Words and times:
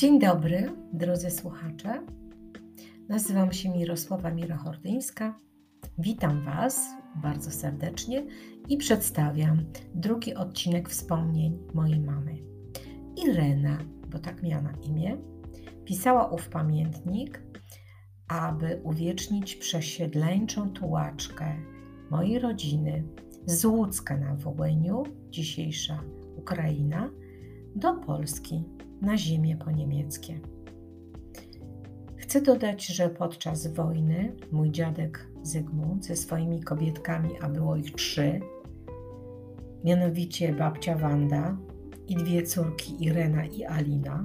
Dzień 0.00 0.18
dobry, 0.18 0.72
drodzy 0.92 1.30
słuchacze. 1.30 2.06
Nazywam 3.08 3.52
się 3.52 3.68
Mirosława 3.68 4.30
Mirachordyńska. 4.30 5.38
Witam 5.98 6.44
Was 6.44 6.80
bardzo 7.22 7.50
serdecznie 7.50 8.26
i 8.68 8.76
przedstawiam 8.76 9.64
drugi 9.94 10.34
odcinek 10.34 10.88
wspomnień 10.88 11.58
mojej 11.74 12.00
mamy. 12.00 12.38
Irena, 13.26 13.78
bo 14.10 14.18
tak 14.18 14.42
miała 14.42 14.62
na 14.62 14.72
imię, 14.72 15.16
pisała 15.84 16.26
ów 16.26 16.48
pamiętnik, 16.48 17.42
aby 18.28 18.80
uwiecznić 18.84 19.56
przesiedleńczą 19.56 20.70
tułaczkę 20.70 21.54
mojej 22.10 22.38
rodziny 22.38 23.04
z 23.46 23.64
Łódzka 23.64 24.16
na 24.16 24.34
Wołyniu, 24.34 25.02
dzisiejsza 25.30 26.02
Ukraina, 26.36 27.10
do 27.76 27.94
Polski 27.94 28.64
na 29.00 29.18
ziemię 29.18 29.56
poniemieckie. 29.56 30.40
Chcę 32.16 32.40
dodać, 32.40 32.86
że 32.86 33.08
podczas 33.08 33.66
wojny 33.66 34.36
mój 34.52 34.70
dziadek 34.70 35.30
Zygmunt 35.42 36.06
ze 36.06 36.16
swoimi 36.16 36.62
kobietkami, 36.62 37.30
a 37.40 37.48
było 37.48 37.76
ich 37.76 37.94
trzy, 37.94 38.40
mianowicie 39.84 40.52
babcia 40.52 40.96
Wanda 40.96 41.56
i 42.08 42.16
dwie 42.16 42.42
córki 42.42 43.04
Irena 43.04 43.44
i 43.44 43.64
Alina, 43.64 44.24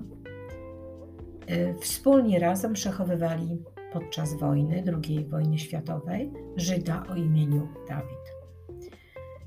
y, 1.49 1.75
wspólnie 1.79 2.39
razem 2.39 2.73
przechowywali 2.73 3.63
podczas 3.93 4.39
wojny, 4.39 4.83
II 5.03 5.25
wojny 5.25 5.59
światowej, 5.59 6.33
Żyda 6.55 7.03
o 7.09 7.15
imieniu 7.15 7.67
Dawid, 7.89 8.33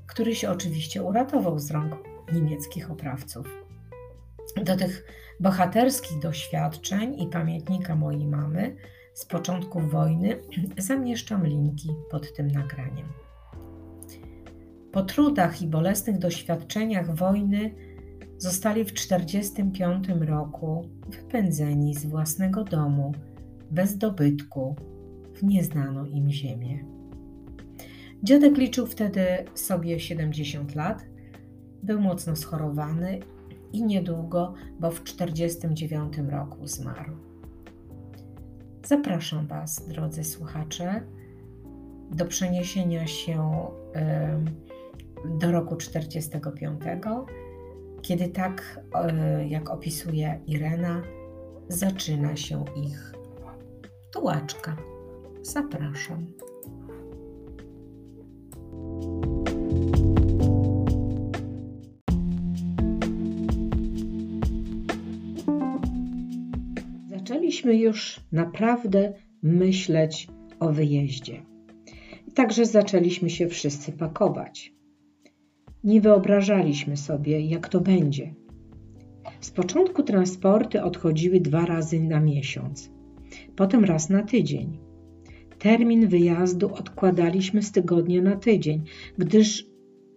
który 0.07 0.35
się 0.35 0.49
oczywiście 0.49 1.03
uratował 1.03 1.59
z 1.59 1.71
rąk 1.71 1.95
niemieckich 2.33 2.91
oprawców. 2.91 3.68
Do 4.55 4.75
tych 4.75 5.05
bohaterskich 5.39 6.19
doświadczeń 6.19 7.21
i 7.21 7.27
pamiętnika 7.27 7.95
mojej 7.95 8.27
mamy 8.27 8.75
z 9.13 9.25
początków 9.25 9.91
wojny 9.91 10.41
zamieszczam 10.77 11.47
linki 11.47 11.89
pod 12.11 12.33
tym 12.33 12.47
nagraniem. 12.47 13.07
Po 14.91 15.03
trudach 15.03 15.61
i 15.61 15.67
bolesnych 15.67 16.17
doświadczeniach 16.17 17.15
wojny 17.15 17.75
zostali 18.37 18.85
w 18.85 18.93
1945 18.93 20.29
roku 20.29 20.89
wypędzeni 21.09 21.95
z 21.95 22.05
własnego 22.05 22.63
domu, 22.63 23.11
bez 23.71 23.97
dobytku, 23.97 24.75
w 25.35 25.43
nieznaną 25.43 26.05
im 26.05 26.31
ziemię. 26.31 26.85
Dziadek 28.23 28.57
liczył 28.57 28.87
wtedy 28.87 29.25
sobie 29.55 29.99
70 29.99 30.75
lat, 30.75 31.05
był 31.83 32.01
mocno 32.01 32.35
schorowany 32.35 33.19
i 33.73 33.83
niedługo, 33.83 34.53
bo 34.79 34.91
w 34.91 35.01
1949 35.01 36.31
roku 36.31 36.67
zmarł. 36.67 37.13
Zapraszam 38.85 39.47
Was, 39.47 39.87
drodzy 39.87 40.23
słuchacze, 40.23 41.01
do 42.11 42.25
przeniesienia 42.25 43.07
się 43.07 43.67
do 45.39 45.51
roku 45.51 45.75
1945, 45.75 46.81
kiedy 48.01 48.27
tak, 48.27 48.79
e, 48.95 49.47
jak 49.47 49.69
opisuje 49.69 50.39
Irena, 50.47 51.01
zaczyna 51.67 52.35
się 52.35 52.65
ich 52.75 53.13
tułaczka. 54.11 54.77
Zapraszam. 55.41 56.33
Zaczęliśmy 67.59 67.83
już 67.83 68.19
naprawdę 68.31 69.13
myśleć 69.43 70.27
o 70.59 70.71
wyjeździe. 70.71 71.41
Także 72.35 72.65
zaczęliśmy 72.65 73.29
się 73.29 73.47
wszyscy 73.47 73.91
pakować. 73.91 74.73
Nie 75.83 76.01
wyobrażaliśmy 76.01 76.97
sobie, 76.97 77.41
jak 77.41 77.69
to 77.69 77.81
będzie. 77.81 78.35
Z 79.41 79.51
początku 79.51 80.03
transporty 80.03 80.83
odchodziły 80.83 81.39
dwa 81.39 81.65
razy 81.65 81.99
na 81.99 82.19
miesiąc, 82.19 82.91
potem 83.55 83.85
raz 83.85 84.09
na 84.09 84.23
tydzień. 84.23 84.77
Termin 85.57 86.07
wyjazdu 86.07 86.73
odkładaliśmy 86.73 87.63
z 87.63 87.71
tygodnia 87.71 88.21
na 88.21 88.35
tydzień, 88.35 88.83
gdyż 89.17 89.65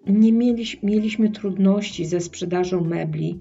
nie 0.06 0.32
mieliśmy, 0.32 0.88
mieliśmy 0.90 1.30
trudności 1.30 2.04
ze 2.06 2.20
sprzedażą 2.20 2.84
mebli 2.84 3.40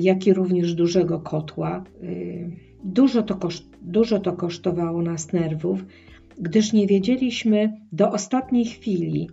jak 0.00 0.26
i 0.26 0.32
również 0.32 0.74
dużego 0.74 1.20
kotła. 1.20 1.84
Y, 2.02 2.50
dużo 2.84 3.22
to, 3.22 3.34
koszt, 3.34 3.64
dużo 3.82 4.18
to 4.18 4.32
kosztowało 4.32 5.02
nas 5.02 5.32
nerwów, 5.32 5.84
gdyż 6.38 6.72
nie 6.72 6.86
wiedzieliśmy 6.86 7.72
do 7.92 8.10
ostatniej 8.10 8.64
chwili, 8.64 9.30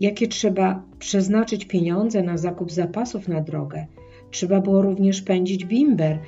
jakie 0.00 0.28
trzeba 0.28 0.82
przeznaczyć 0.98 1.64
pieniądze 1.64 2.22
na 2.22 2.36
zakup 2.36 2.72
zapasów 2.72 3.28
na 3.28 3.40
drogę. 3.40 3.86
Trzeba 4.30 4.60
było 4.60 4.82
również 4.82 5.22
pędzić 5.22 5.64
bimber, 5.64 6.18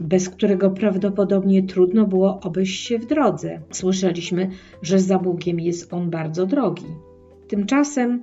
bez 0.00 0.28
którego 0.28 0.70
prawdopodobnie 0.70 1.62
trudno 1.62 2.06
było 2.06 2.40
obejść 2.40 2.86
się 2.86 2.98
w 2.98 3.06
drodze. 3.06 3.60
Słyszeliśmy, 3.70 4.50
że 4.82 5.00
za 5.00 5.18
Bugiem 5.18 5.60
jest 5.60 5.92
on 5.94 6.10
bardzo 6.10 6.46
drogi. 6.46 6.86
Tymczasem 7.48 8.22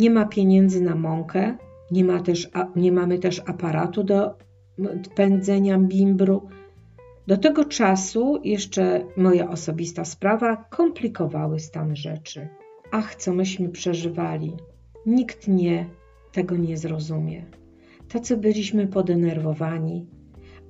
nie 0.00 0.10
ma 0.10 0.24
pieniędzy 0.24 0.82
na 0.82 0.94
mąkę, 0.94 1.56
nie, 1.90 2.04
ma 2.04 2.20
też, 2.20 2.50
nie 2.76 2.92
mamy 2.92 3.18
też 3.18 3.42
aparatu 3.46 4.04
do 4.04 4.34
pędzenia 5.14 5.78
bimbru. 5.78 6.48
Do 7.26 7.36
tego 7.36 7.64
czasu 7.64 8.40
jeszcze 8.44 9.06
moja 9.16 9.50
osobista 9.50 10.04
sprawa 10.04 10.56
komplikowały 10.56 11.60
stan 11.60 11.96
rzeczy. 11.96 12.48
Ach, 12.90 13.14
co 13.14 13.34
myśmy 13.34 13.68
przeżywali. 13.68 14.56
Nikt 15.06 15.48
nie 15.48 15.86
tego 16.32 16.56
nie 16.56 16.76
zrozumie. 16.76 17.44
Tacy 18.08 18.36
byliśmy 18.36 18.86
podenerwowani, 18.86 20.06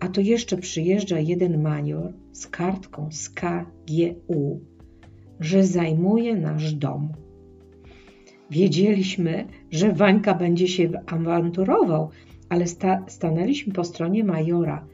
a 0.00 0.09
to 0.09 0.20
jeszcze 0.20 0.56
przyjeżdża 0.56 1.19
jeden 1.19 1.62
major 1.62 2.12
z 2.32 2.47
kartką 2.47 3.09
z 3.12 3.30
KGU, 3.30 4.60
że 5.41 5.64
zajmuje 5.64 6.36
nasz 6.36 6.75
dom. 6.75 7.12
Wiedzieliśmy, 8.50 9.46
że 9.70 9.92
Wańka 9.92 10.34
będzie 10.34 10.68
się 10.68 10.90
awanturował, 11.06 12.10
ale 12.48 12.66
sta 12.66 13.04
stanęliśmy 13.08 13.72
po 13.72 13.84
stronie 13.84 14.24
majora, 14.24 14.86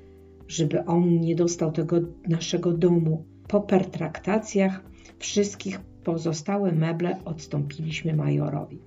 żeby 0.48 0.84
on 0.84 1.20
nie 1.20 1.34
dostał 1.36 1.72
tego 1.72 1.96
naszego 2.28 2.72
domu. 2.72 3.24
Po 3.48 3.60
pertraktacjach 3.60 4.84
wszystkich 5.18 5.80
pozostałe 5.80 6.72
meble 6.72 7.24
odstąpiliśmy 7.24 8.14
majorowi. 8.14 8.78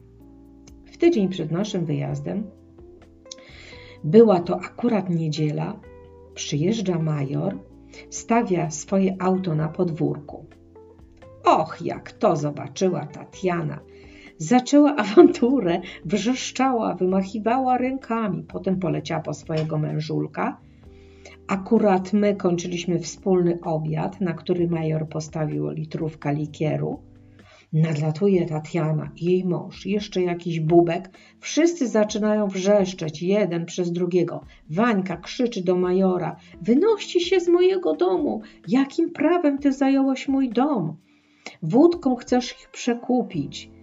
W 0.86 0.98
tydzień 0.98 1.30
przed 1.30 1.52
naszym 1.52 1.86
wyjazdem, 1.86 2.44
była 4.04 4.40
to 4.40 4.60
akurat 4.62 5.10
niedziela, 5.10 5.80
przyjeżdża 6.36 7.00
major, 7.00 7.58
stawia 8.10 8.72
swoje 8.72 9.16
auto 9.20 9.56
na 9.56 9.68
podwórku. 9.68 10.46
Och, 11.46 11.82
jak 11.82 12.12
to 12.12 12.36
zobaczyła 12.36 13.06
Tatiana! 13.06 13.80
Zaczęła 14.42 14.96
awanturę, 14.96 15.82
wrzeszczała, 16.06 16.96
wymachiwała 16.96 17.78
rękami, 17.78 18.44
potem 18.44 18.80
poleciała 18.80 19.22
po 19.22 19.34
swojego 19.34 19.78
mężulka. 19.78 20.58
Akurat 21.48 22.14
my 22.14 22.36
kończyliśmy 22.36 23.00
wspólny 23.00 23.60
obiad, 23.62 24.22
na 24.22 24.34
który 24.34 24.68
major 24.68 25.10
postawił 25.10 25.70
litrówka 25.70 26.32
likieru. 26.32 27.00
Nadlatuje 27.74 28.46
Tatiana 28.46 29.12
jej 29.22 29.46
mąż, 29.46 29.86
jeszcze 29.86 30.22
jakiś 30.22 30.60
bubek. 30.60 31.10
Wszyscy 31.40 31.88
zaczynają 31.88 32.48
wrzeszczeć, 32.48 33.22
jeden 33.22 33.66
przez 33.66 33.92
drugiego. 33.92 34.46
Wańka 34.70 35.18
krzyczy 35.18 35.64
do 35.64 35.76
majora: 35.76 36.36
Wynoście 36.62 37.20
się 37.20 37.40
z 37.40 37.50
mojego 37.50 37.96
domu! 37.96 38.42
Jakim 38.68 39.12
prawem 39.12 39.58
ty 39.58 39.72
zająłeś 39.72 40.28
mój 40.28 40.50
dom? 40.50 40.98
Wódką 41.64 42.16
chcesz 42.16 42.52
ich 42.52 42.70
przekupić 42.72 43.79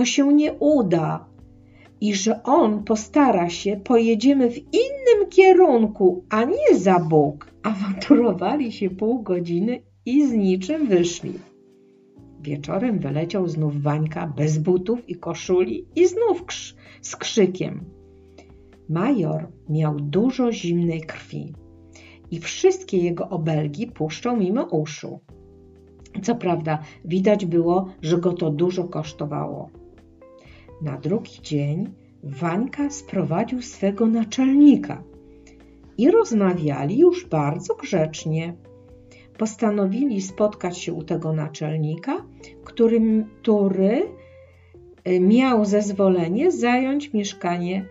to 0.00 0.04
się 0.04 0.32
nie 0.32 0.52
uda 0.52 1.26
i 2.00 2.14
że 2.14 2.42
on 2.42 2.84
postara 2.84 3.50
się, 3.50 3.76
pojedziemy 3.84 4.50
w 4.50 4.56
innym 4.56 5.28
kierunku, 5.30 6.24
a 6.30 6.44
nie 6.44 6.78
za 6.78 6.98
Bóg. 6.98 7.52
Awanturowali 7.62 8.72
się 8.72 8.90
pół 8.90 9.22
godziny 9.22 9.82
i 10.06 10.26
z 10.26 10.32
niczym 10.32 10.86
wyszli. 10.86 11.32
Wieczorem 12.42 12.98
wyleciał 12.98 13.48
znów 13.48 13.82
Wańka 13.82 14.26
bez 14.26 14.58
butów 14.58 15.08
i 15.08 15.14
koszuli 15.14 15.86
i 15.96 16.08
znów 16.08 16.44
krz 16.46 16.76
z 17.02 17.16
krzykiem. 17.16 17.84
Major 18.88 19.48
miał 19.68 19.94
dużo 19.96 20.52
zimnej 20.52 21.00
krwi 21.00 21.54
i 22.30 22.40
wszystkie 22.40 22.98
jego 22.98 23.28
obelgi 23.28 23.86
puszczą 23.86 24.36
mimo 24.36 24.62
uszu. 24.64 25.20
Co 26.22 26.34
prawda, 26.34 26.78
widać 27.04 27.46
było, 27.46 27.86
że 28.02 28.18
go 28.18 28.32
to 28.32 28.50
dużo 28.50 28.84
kosztowało. 28.84 29.79
Na 30.82 30.96
drugi 30.96 31.42
dzień 31.42 31.92
Wańka 32.22 32.90
sprowadził 32.90 33.62
swego 33.62 34.06
naczelnika 34.06 35.02
i 35.98 36.10
rozmawiali 36.10 36.98
już 36.98 37.26
bardzo 37.26 37.74
grzecznie. 37.74 38.54
Postanowili 39.38 40.22
spotkać 40.22 40.78
się 40.78 40.92
u 40.92 41.02
tego 41.02 41.32
naczelnika, 41.32 42.24
który, 42.64 43.26
który 43.40 44.02
miał 45.20 45.64
zezwolenie 45.64 46.50
zająć 46.52 47.12
mieszkanie 47.12 47.86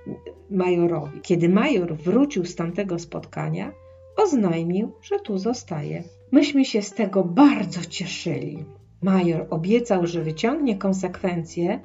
majorowi. 0.50 1.20
Kiedy 1.22 1.50
major 1.50 1.96
wrócił 1.96 2.46
z 2.46 2.56
tamtego 2.56 3.00
spotkania, 3.00 3.72
oznajmił, 4.18 4.92
że 5.02 5.20
tu 5.20 5.38
zostaje. 5.38 6.04
Myśmy 6.32 6.66
się 6.66 6.82
z 6.82 6.94
tego 6.94 7.24
bardzo 7.24 7.82
cieszyli. 7.82 8.66
Major 9.02 9.48
obiecał, 9.50 10.08
że 10.08 10.24
wyciągnie 10.24 10.78
konsekwencje 10.78 11.80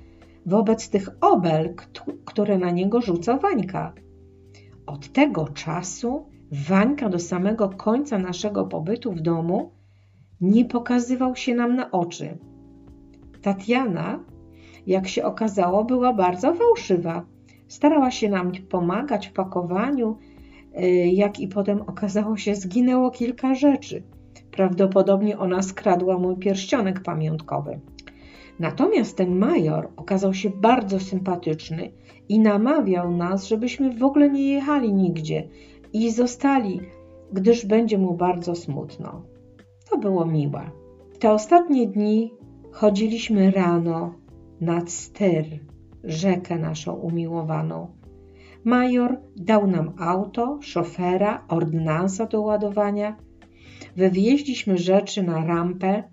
wobec 0.47 0.91
tych 0.91 1.09
obelg, 1.21 1.89
które 2.25 2.59
na 2.59 2.71
niego 2.71 3.01
rzuca 3.01 3.37
Wańka. 3.37 3.93
Od 4.87 5.13
tego 5.13 5.49
czasu 5.49 6.27
Wańka 6.69 7.09
do 7.09 7.19
samego 7.19 7.69
końca 7.69 8.19
naszego 8.19 8.65
pobytu 8.65 9.13
w 9.13 9.21
domu 9.21 9.73
nie 10.41 10.65
pokazywał 10.65 11.37
się 11.37 11.55
nam 11.55 11.77
na 11.77 11.91
oczy. 11.91 12.39
Tatiana, 13.43 14.25
jak 14.87 15.09
się 15.09 15.25
okazało, 15.25 15.85
była 15.85 16.13
bardzo 16.13 16.55
fałszywa. 16.55 17.27
Starała 17.69 18.11
się 18.11 18.31
nam 18.31 18.53
pomagać 18.53 19.27
w 19.29 19.33
pakowaniu, 19.33 20.19
y, 20.83 20.87
jak 21.07 21.41
i 21.41 21.49
potem 21.49 21.83
okazało 21.83 22.37
się, 22.37 22.55
zginęło 22.55 23.11
kilka 23.11 23.55
rzeczy. 23.55 24.03
Prawdopodobnie 24.51 25.39
ona 25.39 25.63
skradła 25.63 26.19
mój 26.19 26.37
pierścionek 26.37 27.01
pamiątkowy. 27.03 27.81
Natomiast 28.59 29.17
ten 29.17 29.39
major 29.39 29.89
okazał 29.97 30.35
się 30.35 30.51
bardzo 30.51 31.01
sympatyczny 31.01 31.93
i 32.29 32.41
namawiał 32.41 33.17
nas, 33.17 33.47
żebyśmy 33.47 33.99
w 33.99 34.05
ogóle 34.05 34.31
nie 34.31 34.53
jechali 34.53 34.93
nigdzie 34.93 35.49
i 35.93 36.11
zostali, 36.11 36.81
gdyż 37.33 37.67
będzie 37.67 37.99
mu 37.99 38.15
bardzo 38.15 38.55
smutno. 38.55 39.23
To 39.91 39.99
było 39.99 40.27
miłe. 40.27 40.71
Te 41.19 41.33
ostatnie 41.33 41.87
dni 41.87 42.35
chodziliśmy 42.73 43.51
rano 43.51 44.15
nad 44.61 44.91
styr, 44.91 45.45
rzekę 46.05 46.59
naszą 46.59 46.95
umiłowaną. 46.95 47.87
Major 48.65 49.21
dał 49.37 49.67
nam 49.67 49.93
auto, 49.99 50.59
szofera, 50.63 51.45
ordynansa 51.49 52.27
do 52.27 52.41
ładowania. 52.41 53.17
Wywieźliśmy 53.97 54.79
rzeczy 54.79 55.23
na 55.23 55.47
rampę, 55.47 56.05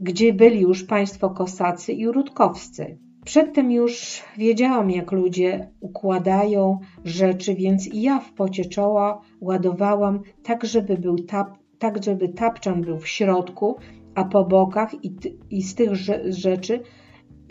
gdzie 0.00 0.32
byli 0.32 0.60
już 0.60 0.84
państwo 0.84 1.30
kosacy 1.30 1.92
i 1.92 2.06
rutkowscy. 2.06 2.98
Przedtem 3.24 3.70
już 3.70 4.22
wiedziałam, 4.38 4.90
jak 4.90 5.12
ludzie 5.12 5.70
układają 5.80 6.78
rzeczy, 7.04 7.54
więc 7.54 7.86
i 7.86 8.02
ja 8.02 8.20
w 8.20 8.32
pocie 8.32 8.64
czoła 8.64 9.20
ładowałam 9.40 10.20
tak, 10.42 10.64
żeby 10.64 10.96
był 10.96 11.18
tap, 11.18 11.58
tak, 11.78 12.04
żeby 12.04 12.28
tapczan 12.28 12.82
był 12.82 12.98
w 12.98 13.08
środku, 13.08 13.76
a 14.14 14.24
po 14.24 14.44
bokach 14.44 15.04
i, 15.04 15.16
i 15.50 15.62
z 15.62 15.74
tych 15.74 15.94
rzeczy, 16.28 16.80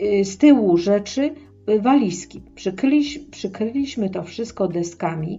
y, 0.02 0.24
z 0.24 0.38
tyłu 0.38 0.76
rzeczy 0.76 1.34
y, 1.70 1.80
walizki. 1.80 2.42
Przykryliś, 2.54 3.18
przykryliśmy 3.18 4.10
to 4.10 4.22
wszystko 4.22 4.68
deskami, 4.68 5.38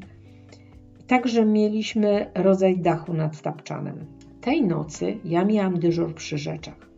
tak, 1.07 1.27
że 1.27 1.45
mieliśmy 1.45 2.31
rodzaj 2.35 2.77
dachu 2.77 3.13
nad 3.13 3.41
tapczanem. 3.41 4.05
Tej 4.41 4.63
nocy 4.63 5.17
ja 5.25 5.45
miałam 5.45 5.79
dyżur 5.79 6.15
przy 6.15 6.37
rzeczach. 6.37 6.88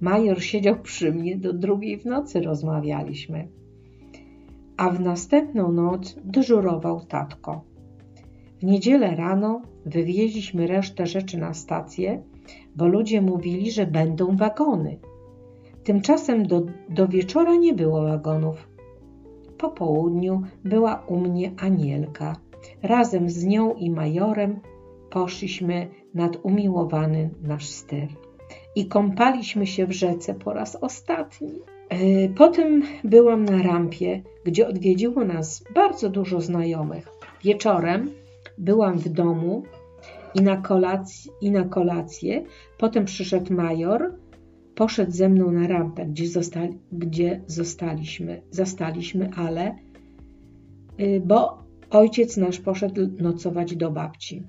Major 0.00 0.42
siedział 0.42 0.76
przy 0.82 1.12
mnie, 1.12 1.36
do 1.36 1.52
drugiej 1.52 1.98
w 1.98 2.04
nocy 2.04 2.40
rozmawialiśmy. 2.40 3.48
A 4.76 4.90
w 4.90 5.00
następną 5.00 5.72
noc 5.72 6.16
dyżurował 6.24 7.00
tatko. 7.00 7.64
W 8.58 8.64
niedzielę 8.64 9.16
rano 9.16 9.62
wywieźliśmy 9.86 10.66
resztę 10.66 11.06
rzeczy 11.06 11.38
na 11.38 11.54
stację, 11.54 12.22
bo 12.76 12.86
ludzie 12.86 13.22
mówili, 13.22 13.70
że 13.70 13.86
będą 13.86 14.36
wagony. 14.36 14.98
Tymczasem 15.84 16.46
do, 16.46 16.62
do 16.88 17.08
wieczora 17.08 17.56
nie 17.56 17.74
było 17.74 18.02
wagonów. 18.02 18.68
Po 19.58 19.70
południu 19.70 20.42
była 20.64 21.02
u 21.06 21.20
mnie 21.20 21.52
Anielka. 21.58 22.36
Razem 22.82 23.30
z 23.30 23.44
nią 23.44 23.74
i 23.74 23.90
majorem 23.90 24.60
poszliśmy 25.10 25.88
nad 26.14 26.36
umiłowany 26.42 27.30
nasz 27.42 27.68
ster 27.68 28.08
i 28.76 28.86
kąpaliśmy 28.86 29.66
się 29.66 29.86
w 29.86 29.92
rzece 29.92 30.34
po 30.34 30.52
raz 30.52 30.76
ostatni. 30.76 31.52
E, 31.88 32.28
potem 32.28 32.82
byłam 33.04 33.44
na 33.44 33.62
rampie, 33.62 34.22
gdzie 34.44 34.68
odwiedziło 34.68 35.24
nas 35.24 35.64
bardzo 35.74 36.10
dużo 36.10 36.40
znajomych. 36.40 37.08
Wieczorem 37.44 38.10
byłam 38.58 38.98
w 38.98 39.08
domu 39.08 39.62
i 40.34 40.42
na, 40.42 40.56
kolację, 40.56 41.32
i 41.40 41.50
na 41.50 41.64
kolację. 41.64 42.44
Potem 42.78 43.04
przyszedł 43.04 43.54
major, 43.54 44.14
poszedł 44.74 45.12
ze 45.12 45.28
mną 45.28 45.50
na 45.52 45.68
rampę, 45.68 46.06
gdzie, 46.06 46.28
gdzie 46.92 47.40
zostaliśmy, 47.46 48.42
zastaliśmy, 48.50 49.30
ale 49.36 49.76
y, 51.00 51.22
bo 51.24 51.58
ojciec 51.90 52.36
nasz 52.36 52.60
poszedł 52.60 53.00
nocować 53.18 53.76
do 53.76 53.90
babci. 53.90 54.42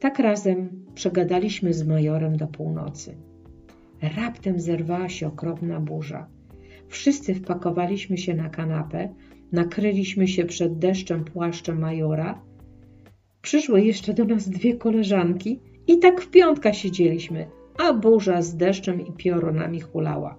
Tak 0.00 0.18
razem 0.18 0.84
przegadaliśmy 0.94 1.74
z 1.74 1.86
majorem 1.86 2.36
do 2.36 2.46
północy. 2.46 3.16
Raptem 4.16 4.60
zerwała 4.60 5.08
się 5.08 5.26
okropna 5.26 5.80
burza. 5.80 6.26
Wszyscy 6.88 7.34
wpakowaliśmy 7.34 8.18
się 8.18 8.34
na 8.34 8.48
kanapę, 8.48 9.08
nakryliśmy 9.52 10.28
się 10.28 10.44
przed 10.44 10.78
deszczem 10.78 11.24
płaszczem 11.24 11.78
majora. 11.78 12.42
Przyszły 13.42 13.82
jeszcze 13.82 14.14
do 14.14 14.24
nas 14.24 14.48
dwie 14.48 14.76
koleżanki 14.76 15.60
i 15.86 15.98
tak 15.98 16.20
w 16.20 16.30
piątka 16.30 16.72
siedzieliśmy, 16.72 17.46
a 17.78 17.92
burza 17.92 18.42
z 18.42 18.56
deszczem 18.56 19.06
i 19.06 19.12
piorunami 19.12 19.80
hulała. 19.80 20.38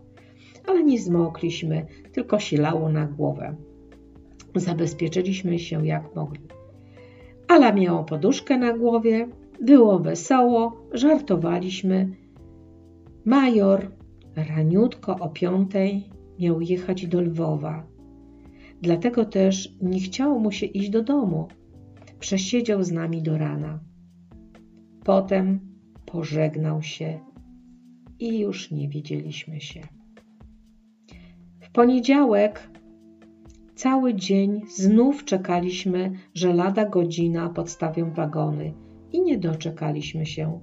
Ale 0.68 0.84
nie 0.84 1.00
zmokliśmy, 1.02 1.86
tylko 2.12 2.40
silało 2.40 2.90
na 2.90 3.06
głowę. 3.06 3.56
Zabezpieczyliśmy 4.56 5.60
się 5.60 5.88
jak 5.88 6.16
mogli. 6.16 6.42
Ala 7.48 7.74
miała 7.74 8.04
poduszkę 8.04 8.58
na 8.58 8.78
głowie, 8.78 9.28
było 9.62 10.00
wesoło, 10.00 10.78
żartowaliśmy. 10.92 12.10
Major 13.26 13.92
raniutko 14.36 15.16
o 15.20 15.30
piątej 15.30 16.10
miał 16.40 16.62
jechać 16.62 17.08
do 17.08 17.22
Lwowa. 17.22 17.88
Dlatego 18.82 19.26
też 19.26 19.78
nie 19.82 20.00
chciało 20.00 20.40
mu 20.40 20.52
się 20.52 20.66
iść 20.66 20.90
do 20.90 21.04
domu. 21.04 21.48
Przesiedział 22.20 22.84
z 22.84 22.92
nami 22.92 23.22
do 23.22 23.38
rana. 23.38 23.80
Potem 25.04 25.60
pożegnał 26.06 26.82
się 26.82 27.20
i 28.20 28.40
już 28.40 28.72
nie 28.72 28.90
widzieliśmy 28.90 29.62
się. 29.62 29.82
W 31.60 31.72
poniedziałek 31.72 32.70
cały 33.76 34.14
dzień 34.14 34.62
znów 34.76 35.26
czekaliśmy, 35.26 36.12
że 36.34 36.54
lada 36.54 36.86
godzina 36.90 37.50
podstawią 37.50 38.14
wagony– 38.14 38.74
i 39.12 39.22
nie 39.22 39.38
doczekaliśmy 39.38 40.26
się. 40.26 40.60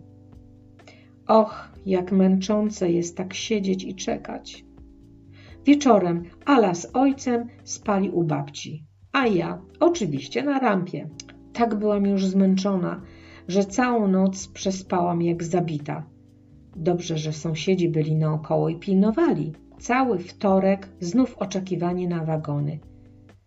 Och, 1.26 1.72
jak 1.86 2.12
męczące 2.12 2.90
jest 2.90 3.16
tak 3.16 3.34
siedzieć 3.34 3.84
i 3.84 3.94
czekać. 3.94 4.64
Wieczorem 5.66 6.22
Ala 6.44 6.74
z 6.74 6.96
ojcem 6.96 7.48
spali 7.64 8.10
u 8.10 8.24
babci, 8.24 8.84
a 9.12 9.26
ja 9.26 9.62
oczywiście 9.80 10.42
na 10.42 10.58
rampie. 10.58 11.08
Tak 11.52 11.74
byłam 11.74 12.06
już 12.06 12.26
zmęczona, 12.26 13.02
że 13.48 13.64
całą 13.64 14.08
noc 14.08 14.48
przespałam 14.48 15.22
jak 15.22 15.44
zabita. 15.44 16.06
Dobrze, 16.76 17.18
że 17.18 17.32
sąsiedzi 17.32 17.88
byli 17.88 18.16
naokoło 18.16 18.68
i 18.68 18.76
pilnowali. 18.76 19.52
Cały 19.78 20.18
wtorek 20.18 20.88
znów 21.00 21.36
oczekiwanie 21.38 22.08
na 22.08 22.24
wagony. 22.24 22.78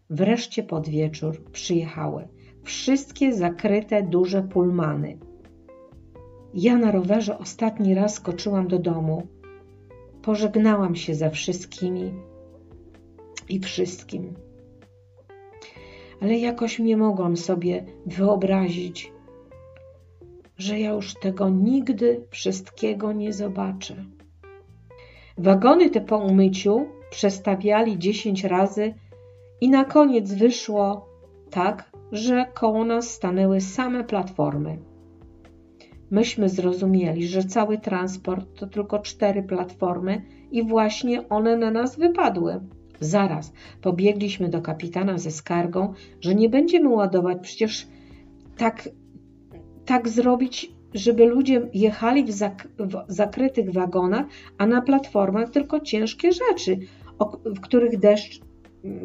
Wreszcie 0.09 0.63
pod 0.63 0.89
wieczór 0.89 1.43
przyjechały 1.51 2.27
wszystkie 2.67 3.33
zakryte 3.33 4.03
duże 4.03 4.41
pulmany. 4.41 5.17
Ja 6.53 6.77
na 6.77 6.91
rowerze 6.91 7.37
ostatni 7.37 7.95
raz 7.95 8.13
skoczyłam 8.13 8.67
do 8.67 8.79
domu. 8.79 9.27
Pożegnałam 10.21 10.95
się 10.95 11.15
ze 11.15 11.29
wszystkimi 11.29 12.13
i 13.49 13.59
wszystkim. 13.59 14.33
Ale 16.21 16.37
jakoś 16.37 16.79
nie 16.79 16.97
mogłam 16.97 17.37
sobie 17.37 17.85
wyobrazić, 18.05 19.11
że 20.57 20.79
ja 20.79 20.91
już 20.91 21.13
tego 21.13 21.49
nigdy 21.49 22.21
wszystkiego 22.29 23.13
nie 23.13 23.33
zobaczę. 23.33 23.95
Wagony 25.37 25.89
te 25.89 26.01
po 26.01 26.17
umyciu 26.17 26.85
przestawiali 27.09 27.99
dziesięć 27.99 28.43
razy 28.43 28.93
i 29.61 29.69
na 29.69 29.85
koniec 29.85 30.33
wyszło 30.33 31.09
tak, 31.49 31.96
że 32.11 32.45
koło 32.53 32.85
nas 32.85 33.09
stanęły 33.09 33.61
same 33.61 34.03
platformy. 34.03 34.77
Myśmy 36.11 36.49
zrozumieli, 36.49 37.27
że 37.27 37.43
cały 37.43 37.77
transport 37.77 38.59
to 38.59 38.67
tylko 38.67 38.99
cztery 38.99 39.43
platformy 39.43 40.21
i 40.51 40.63
właśnie 40.63 41.29
one 41.29 41.57
na 41.57 41.71
nas 41.71 41.99
wypadły. 41.99 42.59
Zaraz 42.99 43.53
pobiegliśmy 43.81 44.49
do 44.49 44.61
kapitana 44.61 45.17
ze 45.17 45.31
skargą, 45.31 45.93
że 46.21 46.35
nie 46.35 46.49
będziemy 46.49 46.89
ładować 46.89 47.37
przecież 47.41 47.87
tak, 48.57 48.89
tak 49.85 50.09
zrobić, 50.09 50.71
żeby 50.93 51.25
ludzie 51.25 51.69
jechali 51.73 52.23
w, 52.23 52.31
zak 52.31 52.67
w 52.79 53.03
zakrytych 53.07 53.73
wagonach, 53.73 54.25
a 54.57 54.65
na 54.65 54.81
platformach 54.81 55.49
tylko 55.49 55.79
ciężkie 55.79 56.29
rzeczy, 56.31 56.77
w 57.45 57.59
których 57.59 57.99
deszcz, 57.99 58.41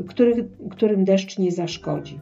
których, 0.08 0.38
którym 0.70 1.04
deszcz 1.04 1.38
nie 1.38 1.52
zaszkodzi. 1.52 2.20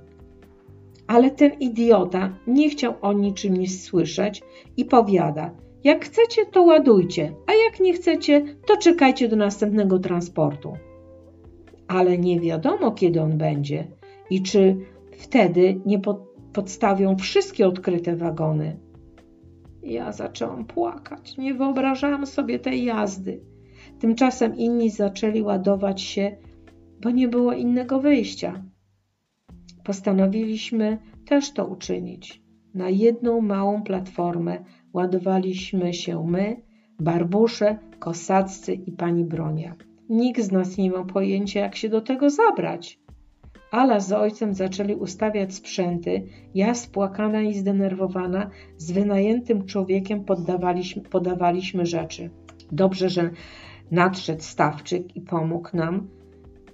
Ale 1.11 1.31
ten 1.31 1.53
idiota 1.61 2.37
nie 2.47 2.71
chciał 2.71 2.95
o 3.01 3.13
niczym 3.13 3.57
nic 3.57 3.83
słyszeć 3.83 4.43
i 4.77 4.85
powiada: 4.85 5.51
Jak 5.85 6.05
chcecie, 6.05 6.47
to 6.47 6.63
ładujcie, 6.63 7.33
a 7.47 7.53
jak 7.53 7.81
nie 7.81 7.93
chcecie, 7.93 8.57
to 8.67 8.77
czekajcie 8.77 9.29
do 9.29 9.37
następnego 9.37 9.99
transportu. 9.99 10.73
Ale 11.89 12.19
nie 12.19 12.41
wiadomo, 12.41 12.93
kiedy 12.93 13.21
on 13.23 13.39
będzie 13.39 13.87
i 14.31 14.43
czy 14.43 14.77
wtedy 15.19 15.81
nie 15.87 16.01
podstawią 16.53 17.17
wszystkie 17.17 17.67
odkryte 17.67 18.17
wagony. 18.17 18.77
Ja 19.83 20.13
zaczęłam 20.13 20.65
płakać. 20.65 21.37
Nie 21.37 21.55
wyobrażałam 21.55 22.27
sobie 22.27 22.59
tej 22.59 22.85
jazdy. 22.85 23.41
Tymczasem 23.99 24.57
inni 24.57 24.91
zaczęli 24.91 25.43
ładować 25.43 26.01
się, 26.03 26.37
bo 27.03 27.11
nie 27.11 27.29
było 27.29 27.53
innego 27.53 28.01
wyjścia. 28.01 28.70
Postanowiliśmy 29.91 30.99
też 31.27 31.53
to 31.53 31.67
uczynić. 31.67 32.43
Na 32.75 32.89
jedną 32.89 33.41
małą 33.41 33.83
platformę 33.83 34.65
ładowaliśmy 34.93 35.95
się 35.95 36.27
my, 36.27 36.63
Barbusze, 37.01 37.79
Kosaccy 37.99 38.75
i 38.75 38.93
pani 38.93 39.25
Bronia. 39.25 39.77
Nikt 40.09 40.43
z 40.43 40.53
nas 40.53 40.77
nie 40.77 40.91
miał 40.91 41.07
pojęcia, 41.07 41.61
jak 41.61 41.77
się 41.77 41.89
do 41.89 42.01
tego 42.01 42.31
zabrać. 42.31 43.01
Ala 43.71 44.01
z 44.01 44.13
ojcem 44.13 44.55
zaczęli 44.55 44.95
ustawiać 44.95 45.55
sprzęty, 45.55 46.23
ja 46.55 46.75
spłakana 46.75 47.43
i 47.43 47.55
zdenerwowana, 47.55 48.51
z 48.77 48.93
wynajętym 48.93 49.67
człowiekiem 49.67 50.25
poddawaliśmy, 50.25 51.03
podawaliśmy 51.03 51.87
rzeczy. 51.87 52.31
Dobrze, 52.73 53.09
że 53.09 53.31
nadszedł 53.91 54.43
stawczyk 54.43 55.17
i 55.17 55.21
pomógł 55.21 55.77
nam 55.77 56.09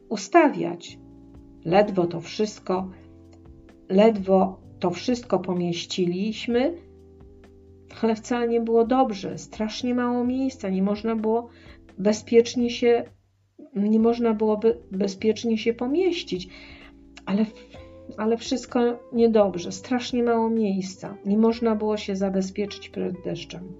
ustawiać. 0.08 0.98
Ledwo 1.64 2.06
to 2.06 2.20
wszystko, 2.20 2.90
ledwo 3.88 4.60
to 4.80 4.90
wszystko 4.90 5.38
pomieściliśmy, 5.38 6.74
ale 8.02 8.14
wcale 8.14 8.48
nie 8.48 8.60
było 8.60 8.84
dobrze. 8.84 9.38
Strasznie 9.38 9.94
mało 9.94 10.24
miejsca, 10.24 10.68
nie 10.68 10.82
można 10.82 11.16
było 11.16 11.48
bezpiecznie 11.98 12.70
się, 12.70 13.04
nie 13.74 14.00
można 14.00 14.34
byłoby 14.34 14.78
bezpiecznie 14.90 15.58
się 15.58 15.74
pomieścić. 15.74 16.48
Ale, 17.26 17.46
ale 18.16 18.36
wszystko 18.36 18.80
niedobrze, 19.12 19.72
strasznie 19.72 20.22
mało 20.22 20.50
miejsca. 20.50 21.16
Nie 21.26 21.38
można 21.38 21.76
było 21.76 21.96
się 21.96 22.16
zabezpieczyć 22.16 22.88
przed 22.88 23.22
deszczem. 23.24 23.72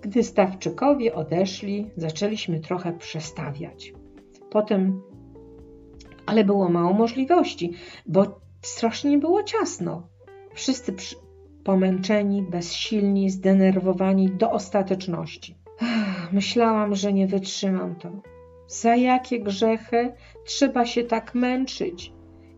Gdy 0.00 0.22
stawczykowie 0.22 1.14
odeszli, 1.14 1.90
zaczęliśmy 1.96 2.60
trochę 2.60 2.92
przestawiać. 2.92 3.92
Potem, 4.50 5.02
ale 6.30 6.44
było 6.44 6.68
mało 6.68 6.92
możliwości, 6.92 7.72
bo 8.06 8.40
strasznie 8.62 9.18
było 9.18 9.42
ciasno. 9.42 10.08
Wszyscy 10.54 10.92
przy, 10.92 11.16
pomęczeni, 11.64 12.42
bezsilni, 12.42 13.30
zdenerwowani 13.30 14.30
do 14.30 14.50
ostateczności. 14.50 15.54
Myślałam, 16.32 16.94
że 16.94 17.12
nie 17.12 17.26
wytrzymam 17.26 17.94
to. 17.94 18.10
Za 18.68 18.96
jakie 18.96 19.40
grzechy 19.40 20.12
trzeba 20.46 20.86
się 20.86 21.04
tak 21.04 21.34
męczyć? 21.34 22.12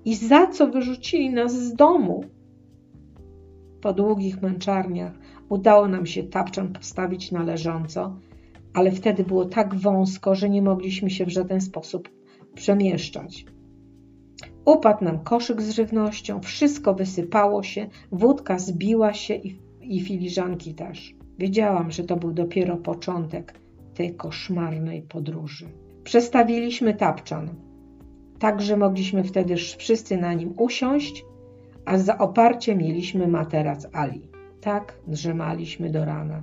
I 0.04 0.14
za 0.14 0.46
co 0.46 0.66
wyrzucili 0.66 1.30
nas 1.30 1.52
z 1.52 1.74
domu? 1.74 2.24
Po 3.80 3.92
długich 3.92 4.42
męczarniach 4.42 5.12
udało 5.48 5.88
nam 5.88 6.06
się 6.06 6.22
tapczan 6.22 6.72
postawić 6.72 7.32
należąco, 7.32 8.16
ale 8.74 8.90
wtedy 8.90 9.24
było 9.24 9.44
tak 9.44 9.74
wąsko, 9.74 10.34
że 10.34 10.50
nie 10.50 10.62
mogliśmy 10.62 11.10
się 11.10 11.26
w 11.26 11.28
żaden 11.28 11.60
sposób 11.60 12.08
przemieszczać. 12.54 13.44
Upadł 14.64 15.04
nam 15.04 15.18
koszyk 15.18 15.62
z 15.62 15.70
żywnością, 15.70 16.40
wszystko 16.40 16.94
wysypało 16.94 17.62
się, 17.62 17.86
wódka 18.12 18.58
zbiła 18.58 19.12
się 19.12 19.34
i, 19.34 19.58
i 19.80 20.00
filiżanki 20.00 20.74
też. 20.74 21.14
Wiedziałam, 21.38 21.90
że 21.90 22.04
to 22.04 22.16
był 22.16 22.32
dopiero 22.32 22.76
początek 22.76 23.54
tej 23.94 24.14
koszmarnej 24.14 25.02
podróży. 25.02 25.68
Przestawiliśmy 26.04 26.94
tapczan, 26.94 27.48
tak 28.38 28.62
że 28.62 28.76
mogliśmy 28.76 29.24
wtedy 29.24 29.56
wszyscy 29.56 30.16
na 30.16 30.34
nim 30.34 30.54
usiąść, 30.58 31.24
a 31.84 31.98
za 31.98 32.18
oparcie 32.18 32.76
mieliśmy 32.76 33.28
materac 33.28 33.86
Ali. 33.92 34.28
Tak 34.60 34.98
drzemaliśmy 35.06 35.90
do 35.90 36.04
rana. 36.04 36.42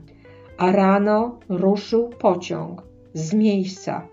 A 0.57 0.71
rano 0.71 1.39
ruszył 1.49 2.09
pociąg 2.09 2.83
z 3.13 3.33
miejsca. 3.33 4.07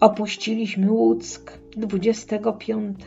Opuściliśmy 0.00 0.92
Łuck 0.92 1.58
25 1.76 3.00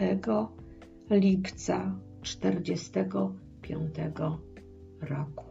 lipca 1.09 1.95
45 2.21 3.95
roku. 5.01 5.45